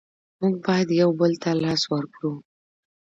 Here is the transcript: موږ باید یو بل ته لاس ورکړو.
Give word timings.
موږ 0.39 0.55
باید 0.65 0.89
یو 1.01 1.09
بل 1.19 1.31
ته 1.43 1.49
لاس 1.63 1.81
ورکړو. 1.93 2.31